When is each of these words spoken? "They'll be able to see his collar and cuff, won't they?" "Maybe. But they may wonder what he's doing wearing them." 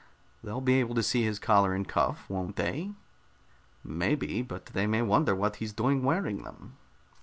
"They'll 0.43 0.61
be 0.61 0.79
able 0.79 0.95
to 0.95 1.03
see 1.03 1.21
his 1.21 1.37
collar 1.37 1.75
and 1.75 1.87
cuff, 1.87 2.27
won't 2.27 2.55
they?" 2.55 2.89
"Maybe. 3.83 4.41
But 4.41 4.65
they 4.65 4.87
may 4.87 5.03
wonder 5.03 5.35
what 5.35 5.57
he's 5.57 5.73
doing 5.73 6.01
wearing 6.01 6.41
them." 6.41 6.75